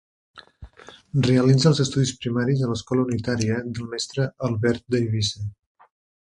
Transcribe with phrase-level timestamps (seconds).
[1.27, 5.47] Realitza els estudis primaris a l’escola unitària del mestre Albert d’Eivissa.